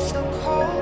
[0.00, 0.81] So cold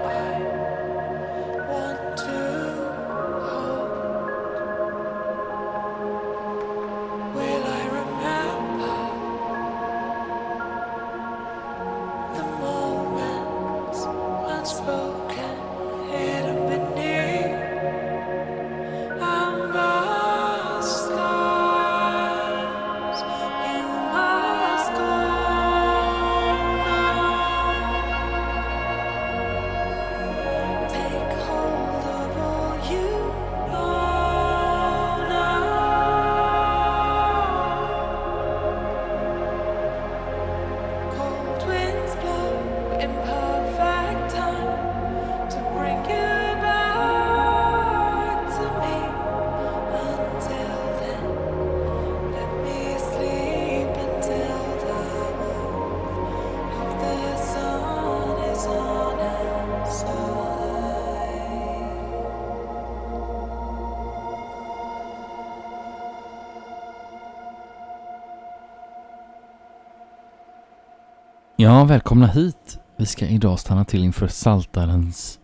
[71.61, 72.79] Ja, välkomna hit.
[72.97, 75.39] Vi ska idag stanna till inför Saltarens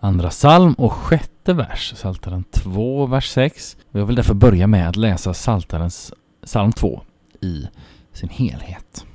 [0.00, 3.76] andra psalm och sjätte vers, Saltaren 2, vers 6.
[3.90, 6.12] Jag vill därför börja med att läsa Saltarens
[6.46, 7.02] psalm 2
[7.40, 7.66] i
[8.12, 9.06] sin helhet.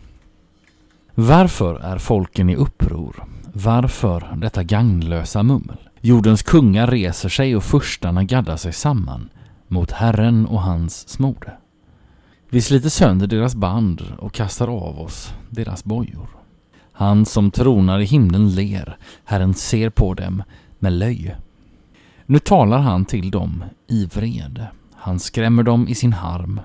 [1.15, 3.23] Varför är folken i uppror?
[3.53, 5.89] Varför detta gagnlösa mummel?
[6.01, 9.29] Jordens kungar reser sig och furstarna gaddar sig samman
[9.67, 11.57] mot Herren och hans smorde.
[12.49, 16.27] Vi sliter sönder deras band och kastar av oss deras bojor.
[16.91, 20.43] Han som tronar i himlen ler, Herren ser på dem
[20.79, 21.37] med löje.
[22.25, 26.59] Nu talar han till dem i vrede, han skrämmer dem i sin harm.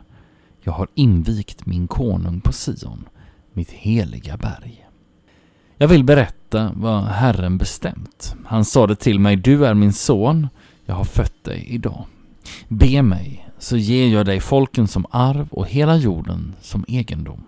[0.61, 3.09] Jag har invigt min konung på Sion,
[3.53, 4.87] mitt heliga berg.
[5.77, 8.35] Jag vill berätta vad Herren bestämt.
[8.47, 10.49] Han sade till mig, du är min son,
[10.87, 12.05] jag har fött dig idag.
[12.69, 17.43] Be mig, så ger jag dig folken som arv och hela jorden som egendom.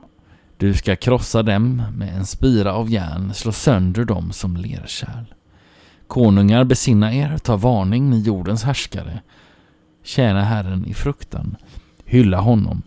[0.57, 5.35] Du ska krossa dem med en spira av järn, slå sönder dem som lerkärl.
[6.07, 9.21] Konungar, besinna er, ta varning, ni jordens härskare.
[10.03, 11.57] Tjäna Herren i fruktan,
[12.05, 12.83] hylla honom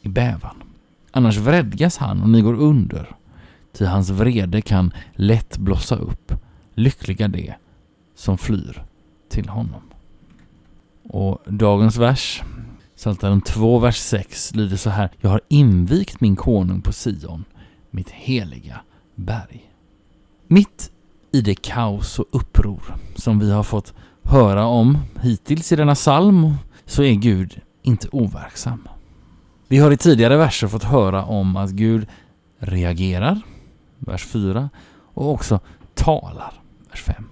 [0.00, 0.62] i bävan.
[1.10, 3.16] Annars vredgas han och ni går under,
[3.72, 6.32] ty hans vrede kan lätt blossa upp.
[6.74, 7.54] Lyckliga de
[8.14, 8.84] som flyr
[9.28, 9.91] till honom.
[11.12, 12.42] Och dagens vers,
[12.96, 15.10] Psaltaren 2, vers 6, lyder så här.
[15.20, 17.44] Jag har invigt min konung på Sion,
[17.90, 18.80] mitt heliga
[19.14, 19.70] berg.
[20.46, 20.90] Mitt
[21.32, 22.82] i det kaos och uppror
[23.16, 26.54] som vi har fått höra om hittills i denna psalm
[26.86, 28.88] så är Gud inte overksam.
[29.68, 32.06] Vi har i tidigare verser fått höra om att Gud
[32.58, 33.40] reagerar,
[33.98, 34.70] vers 4,
[35.14, 35.60] och också
[35.94, 36.52] talar,
[36.90, 37.24] vers 5.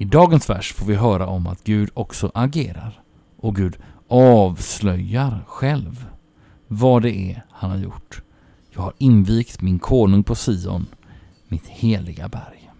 [0.00, 3.02] I dagens vers får vi höra om att Gud också agerar
[3.36, 3.76] och Gud
[4.08, 6.06] avslöjar själv
[6.68, 8.22] vad det är han har gjort.
[8.70, 10.86] Jag har invigt min konung på Sion,
[11.48, 12.70] mitt heliga berg.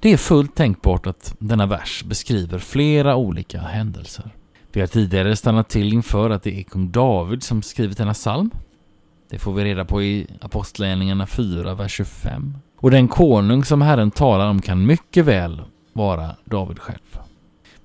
[0.00, 4.30] Det är fullt tänkbart att denna vers beskriver flera olika händelser.
[4.72, 8.50] Vi har tidigare stannat till inför att det är kung David som skrivit denna psalm.
[9.30, 12.56] Det får vi reda på i Apostlagärningarna 4, vers 25.
[12.78, 17.18] Och den konung som Herren talar om kan mycket väl vara David själv.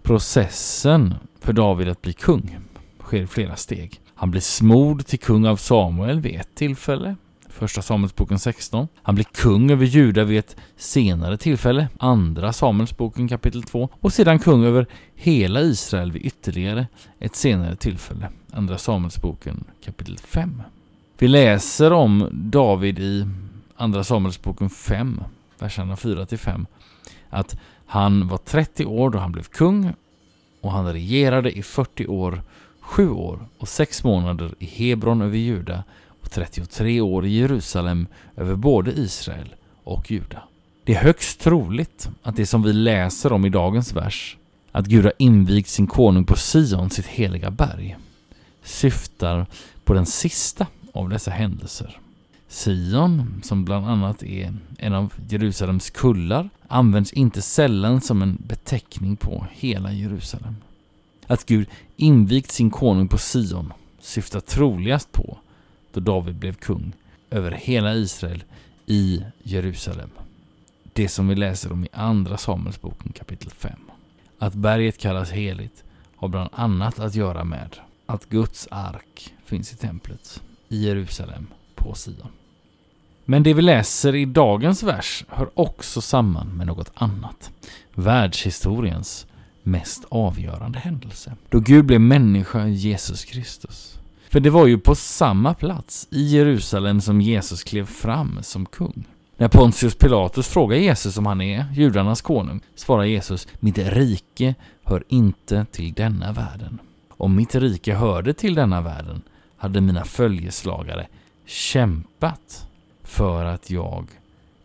[0.04, 2.58] Processen för David att bli kung
[3.00, 4.02] sker i flera steg.
[4.16, 7.16] Han blir smord till kung av Samuel vid ett tillfälle,
[7.50, 8.88] Första Samuelsboken 16.
[9.04, 13.90] Han blir kung över Juda vid ett senare tillfälle, Andra Samuelsboken kapitel 2.
[14.00, 16.88] Och sedan kung över hela Israel vid ytterligare
[17.20, 20.62] ett senare tillfälle, Andra Samuelsboken kapitel 5.
[21.18, 23.28] Vi läser om David i
[23.76, 25.22] Andra Samuelsboken 5,
[25.60, 26.66] verserna 4-5,
[27.30, 29.94] att han var 30 år då han blev kung
[30.62, 32.42] och han regerade i 40 år,
[32.80, 35.84] 7 år och 6 månader i Hebron över Juda
[36.22, 40.44] och 33 år i Jerusalem över både Israel och Juda.
[40.84, 44.38] Det är högst troligt att det som vi läser om i dagens vers,
[44.72, 47.98] att Gud har invigt sin konung på Sion, sitt heliga berg,
[48.64, 49.46] syftar
[49.84, 52.00] på den sista av dessa händelser.
[52.50, 59.16] Sion, som bland annat är en av Jerusalems kullar, används inte sällan som en beteckning
[59.16, 60.56] på hela Jerusalem.
[61.28, 65.38] Att Gud invigt sin konung på Sion syftar troligast på
[65.92, 66.94] då David blev kung
[67.30, 68.44] över hela Israel
[68.86, 70.10] i Jerusalem.
[70.94, 73.72] Det som vi läser om i Andra Samuelsboken kapitel 5.
[74.40, 75.84] Att berget kallas heligt
[76.16, 77.76] har bland annat att göra med
[78.06, 82.32] att Guds ark finns i templet i Jerusalem på Sion.
[83.30, 87.52] Men det vi läser i dagens vers hör också samman med något annat.
[87.94, 89.28] Världshistoriens
[89.64, 91.36] mest avgörande händelse.
[91.50, 94.00] Då Gud blev människa, Jesus Kristus.
[94.30, 99.04] För det var ju på samma plats i Jerusalem som Jesus klev fram som kung.
[99.38, 105.04] När Pontius Pilatus frågar Jesus om han är judarnas konung svarar Jesus Mitt rike hör
[105.08, 106.80] inte till denna världen.
[107.10, 109.22] Om mitt rike hörde till denna världen
[109.58, 111.08] hade mina följeslagare
[111.46, 112.68] kämpat
[113.08, 114.08] för att jag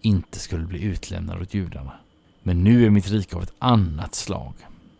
[0.01, 1.93] inte skulle bli utlämnad åt judarna.
[2.43, 4.55] Men nu är mitt rike av ett annat slag.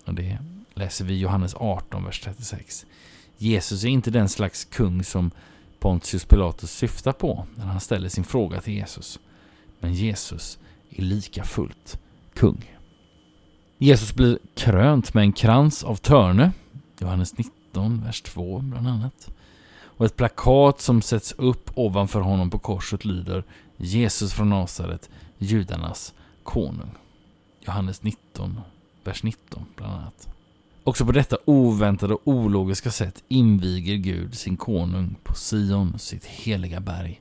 [0.05, 0.39] Och det
[0.75, 2.87] läser vi i Johannes 18, vers 36.
[3.37, 5.31] Jesus är inte den slags kung som
[5.79, 9.19] Pontius Pilatus syftar på när han ställer sin fråga till Jesus.
[9.81, 10.59] Men Jesus
[10.91, 12.01] är lika fullt
[12.35, 12.71] kung.
[13.79, 16.53] Jesus blir krönt med en krans av törne,
[16.99, 19.31] Johannes 19, vers 2 bland annat.
[19.97, 23.45] Och ett plakat som sätts upp ovanför honom på korset lyder
[23.77, 26.91] Jesus från Nasaret, judarnas konung.
[27.61, 28.61] Johannes 19,
[29.05, 30.29] vers 19 bland annat.
[30.85, 36.81] Också på detta oväntade och ologiska sätt inviger Gud sin konung på Sion, sitt heliga
[36.81, 37.21] berg,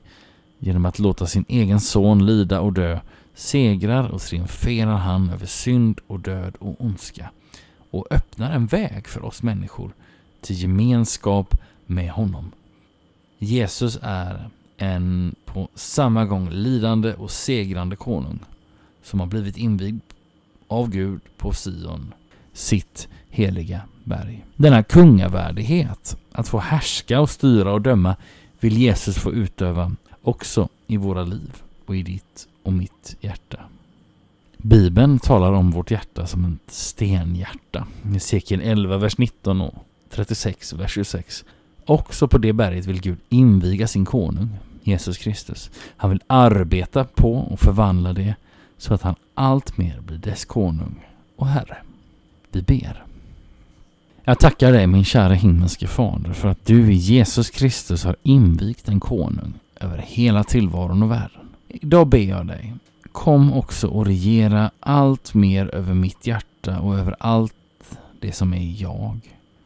[0.58, 3.00] genom att låta sin egen son lida och dö,
[3.34, 7.30] segrar och triumferar han över synd och död och ondska
[7.90, 9.92] och öppnar en väg för oss människor
[10.40, 11.54] till gemenskap
[11.86, 12.52] med honom.
[13.42, 18.38] Jesus är en på samma gång lidande och segrande konung
[19.02, 20.00] som har blivit invigd
[20.68, 22.14] av Gud på Sion,
[22.52, 24.44] sitt heliga berg.
[24.56, 28.16] Denna kungavärdighet, att få härska och styra och döma,
[28.60, 33.60] vill Jesus få utöva också i våra liv och i ditt och mitt hjärta.
[34.56, 37.86] Bibeln talar om vårt hjärta som ett stenhjärta.
[38.04, 39.74] I Hesekiel 11, vers 19 och
[40.10, 41.44] 36, vers 26.
[41.84, 44.48] Också på det berget vill Gud inviga sin konung,
[44.82, 45.70] Jesus Kristus.
[45.96, 48.34] Han vill arbeta på och förvandla det
[48.78, 51.76] så att han alltmer blir dess konung och Herre.
[52.50, 53.04] Vi ber.
[54.24, 58.88] Jag tackar dig min kära himmelske Fader för att du i Jesus Kristus har invigt
[58.88, 61.48] en konung över hela tillvaron och världen.
[61.68, 62.74] Idag ber jag dig,
[63.12, 67.54] kom också och regera allt mer över mitt hjärta och över allt
[68.20, 69.20] det som är jag.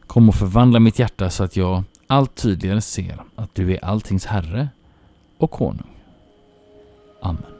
[0.07, 4.25] Kom och förvandla mitt hjärta så att jag allt tydligare ser att du är alltings
[4.25, 4.69] Herre
[5.37, 5.89] och Konung.
[7.21, 7.57] Amen.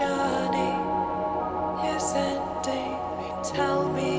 [0.00, 0.72] Johnny
[1.96, 2.96] is ending.
[3.44, 4.13] Tell me.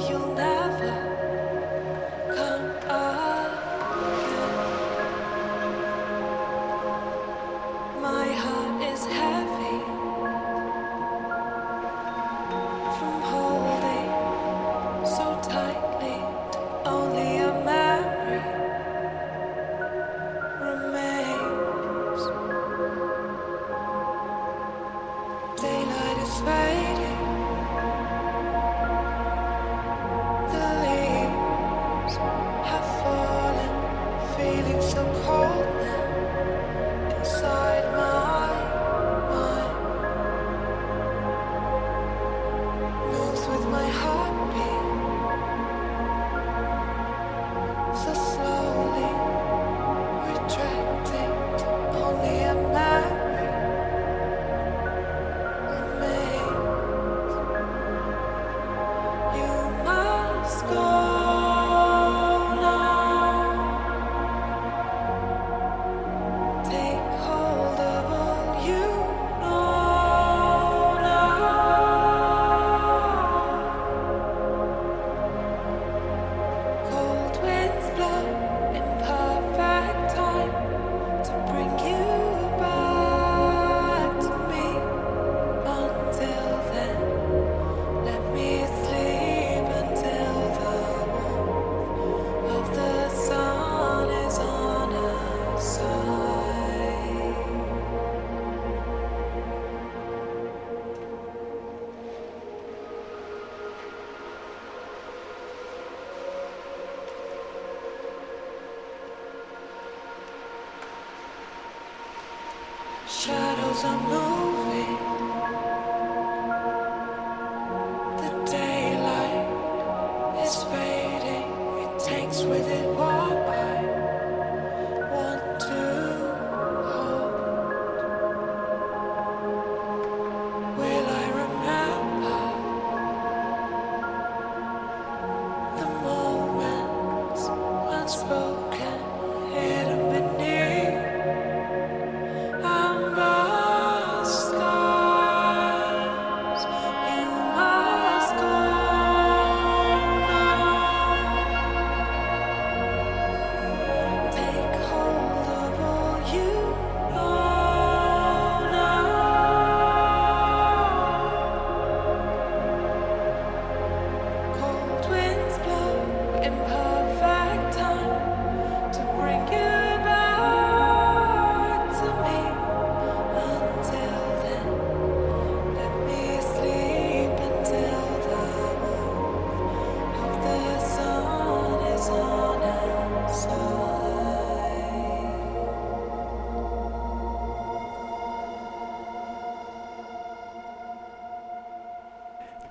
[113.75, 114.44] Cause I know